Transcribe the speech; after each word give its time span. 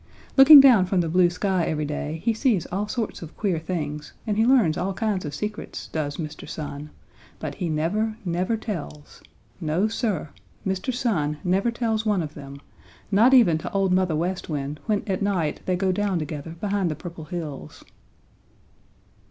Looking 0.35 0.59
down 0.59 0.87
from 0.87 1.01
the 1.01 1.09
blue 1.09 1.29
sky 1.29 1.63
every 1.65 1.85
day 1.85 2.23
he 2.23 2.33
sees 2.33 2.65
all 2.71 2.87
sorts 2.87 3.21
of 3.21 3.37
queer 3.37 3.59
things 3.59 4.13
and 4.25 4.35
he 4.35 4.47
learns 4.47 4.75
all 4.75 4.95
kinds 4.95 5.25
of 5.25 5.35
secrets, 5.35 5.89
does 5.89 6.17
Mr. 6.17 6.49
Sun, 6.49 6.89
but 7.37 7.53
he 7.53 7.69
never, 7.69 8.17
never 8.25 8.57
tells. 8.57 9.21
No, 9.59 9.87
Sir! 9.87 10.29
Mr. 10.65 10.91
Sun 10.91 11.37
never 11.43 11.69
tells 11.69 12.03
one 12.03 12.23
of 12.23 12.33
them, 12.33 12.59
not 13.11 13.35
even 13.35 13.59
to 13.59 13.71
Old 13.73 13.93
Mother 13.93 14.15
West 14.15 14.49
Wind 14.49 14.79
when 14.87 15.03
at 15.05 15.21
night 15.21 15.61
they 15.67 15.75
go 15.75 15.91
down 15.91 16.17
together 16.17 16.55
behind 16.59 16.89
the 16.89 16.95
Purple 16.95 17.25
Hills. 17.25 17.83